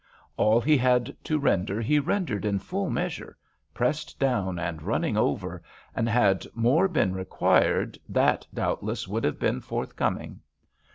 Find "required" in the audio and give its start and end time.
7.13-7.99